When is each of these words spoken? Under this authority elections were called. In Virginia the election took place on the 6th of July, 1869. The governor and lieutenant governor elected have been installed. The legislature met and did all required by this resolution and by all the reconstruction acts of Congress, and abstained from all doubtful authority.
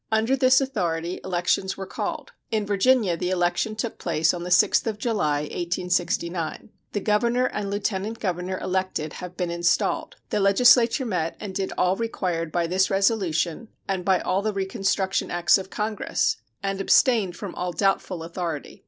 Under 0.11 0.35
this 0.35 0.59
authority 0.59 1.21
elections 1.23 1.77
were 1.77 1.85
called. 1.85 2.31
In 2.49 2.65
Virginia 2.65 3.15
the 3.15 3.29
election 3.29 3.75
took 3.75 3.99
place 3.99 4.33
on 4.33 4.41
the 4.41 4.49
6th 4.49 4.87
of 4.87 4.97
July, 4.97 5.41
1869. 5.41 6.71
The 6.93 6.99
governor 7.01 7.45
and 7.45 7.69
lieutenant 7.69 8.17
governor 8.19 8.57
elected 8.57 9.13
have 9.21 9.37
been 9.37 9.51
installed. 9.51 10.15
The 10.31 10.39
legislature 10.39 11.05
met 11.05 11.37
and 11.39 11.53
did 11.53 11.71
all 11.77 11.95
required 11.97 12.51
by 12.51 12.65
this 12.65 12.89
resolution 12.89 13.67
and 13.87 14.03
by 14.03 14.19
all 14.21 14.41
the 14.41 14.53
reconstruction 14.53 15.29
acts 15.29 15.59
of 15.59 15.69
Congress, 15.69 16.37
and 16.63 16.81
abstained 16.81 17.35
from 17.35 17.53
all 17.53 17.71
doubtful 17.71 18.23
authority. 18.23 18.79